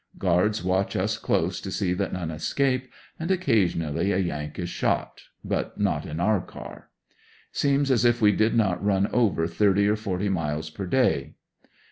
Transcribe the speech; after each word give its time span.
Guards 0.17 0.63
watch 0.63 0.95
us 0.95 1.19
close 1.19 1.61
to 1.61 1.69
see 1.69 1.93
that 1.93 2.11
none 2.11 2.31
escape, 2.31 2.91
and 3.19 3.29
occasionally 3.29 4.11
a 4.11 4.17
Yank 4.17 4.57
is 4.57 4.67
shot, 4.71 5.21
but 5.45 5.79
not 5.79 6.07
in 6.07 6.19
our 6.19 6.41
car. 6.43 6.89
Seems 7.51 7.91
as 7.91 8.03
if 8.03 8.19
we 8.19 8.31
did 8.31 8.55
not 8.55 8.83
run 8.83 9.05
over 9.13 9.45
thirty 9.45 9.87
or 9.87 9.95
forty 9.95 10.27
miles 10.27 10.71
per 10.71 10.87
day. 10.87 11.35